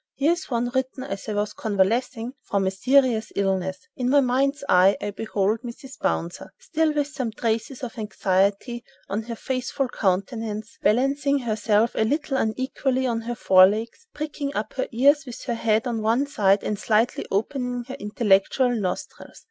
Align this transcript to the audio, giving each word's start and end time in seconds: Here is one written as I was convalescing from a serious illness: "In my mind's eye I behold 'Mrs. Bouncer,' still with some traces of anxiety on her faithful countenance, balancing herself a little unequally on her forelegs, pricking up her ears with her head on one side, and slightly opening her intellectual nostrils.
Here 0.15 0.31
is 0.31 0.49
one 0.49 0.71
written 0.73 1.03
as 1.03 1.29
I 1.29 1.35
was 1.35 1.53
convalescing 1.53 2.33
from 2.41 2.65
a 2.65 2.71
serious 2.71 3.31
illness: 3.35 3.87
"In 3.95 4.09
my 4.09 4.19
mind's 4.19 4.63
eye 4.67 4.97
I 4.99 5.11
behold 5.11 5.59
'Mrs. 5.61 5.99
Bouncer,' 5.99 6.51
still 6.57 6.91
with 6.91 7.05
some 7.05 7.31
traces 7.31 7.83
of 7.83 7.99
anxiety 7.99 8.83
on 9.09 9.21
her 9.21 9.35
faithful 9.35 9.87
countenance, 9.87 10.79
balancing 10.81 11.37
herself 11.37 11.91
a 11.93 12.03
little 12.03 12.35
unequally 12.37 13.05
on 13.05 13.21
her 13.21 13.35
forelegs, 13.35 14.07
pricking 14.11 14.55
up 14.55 14.73
her 14.73 14.87
ears 14.91 15.27
with 15.27 15.43
her 15.43 15.53
head 15.53 15.85
on 15.85 16.01
one 16.01 16.25
side, 16.25 16.63
and 16.63 16.79
slightly 16.79 17.23
opening 17.29 17.83
her 17.83 17.95
intellectual 17.99 18.69
nostrils. 18.75 19.39